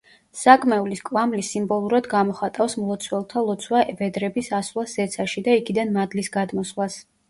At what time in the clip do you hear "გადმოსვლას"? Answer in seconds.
6.41-7.03